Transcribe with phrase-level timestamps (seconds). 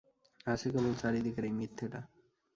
[0.47, 1.99] আছে কেবল চারি দিকের এই মিথ্যেটা!